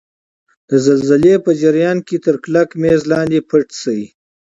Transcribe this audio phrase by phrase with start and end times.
[0.69, 4.01] د زلزلې په جریان کې تر کلک میز لاندې پټ شئ.